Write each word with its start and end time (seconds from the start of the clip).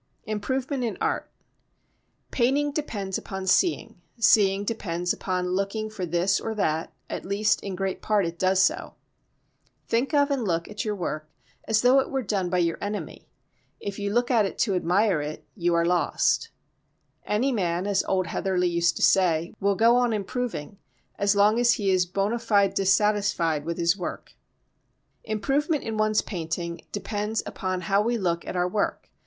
Improvement 0.23 0.83
in 0.83 0.97
Art 0.99 1.29
Painting 2.31 2.71
depends 2.71 3.19
upon 3.19 3.45
seeing; 3.45 4.01
seeing 4.17 4.63
depends 4.63 5.13
upon 5.13 5.49
looking 5.51 5.91
for 5.91 6.07
this 6.07 6.39
or 6.39 6.55
that, 6.55 6.91
at 7.07 7.23
least 7.23 7.61
in 7.61 7.75
great 7.75 8.01
part 8.01 8.25
it 8.25 8.39
does 8.39 8.59
so. 8.59 8.95
Think 9.87 10.11
of 10.15 10.31
and 10.31 10.43
look 10.43 10.67
at 10.67 10.83
your 10.83 10.95
work 10.95 11.29
as 11.67 11.83
though 11.83 11.99
it 11.99 12.09
were 12.09 12.23
done 12.23 12.49
by 12.49 12.57
your 12.57 12.79
enemy. 12.83 13.27
If 13.79 13.99
you 13.99 14.11
look 14.11 14.31
at 14.31 14.43
it 14.43 14.57
to 14.61 14.73
admire 14.73 15.21
it 15.21 15.45
you 15.53 15.75
are 15.75 15.85
lost. 15.85 16.49
Any 17.27 17.51
man, 17.51 17.85
as 17.85 18.03
old 18.05 18.25
Heatherley 18.25 18.69
used 18.69 18.95
to 18.95 19.03
say, 19.03 19.53
will 19.59 19.75
go 19.75 19.97
on 19.97 20.13
improving 20.13 20.79
as 21.19 21.35
long 21.35 21.59
as 21.59 21.73
he 21.73 21.91
is 21.91 22.07
bona 22.07 22.39
fide 22.39 22.73
dissatisfied 22.73 23.65
with 23.65 23.77
his 23.77 23.95
work. 23.95 24.33
Improvement 25.25 25.83
in 25.83 25.95
one's 25.95 26.23
painting 26.23 26.87
depends 26.91 27.43
upon 27.45 27.81
how 27.81 28.01
we 28.01 28.17
look 28.17 28.43
at 28.47 28.55
our 28.55 28.67
work. 28.67 29.11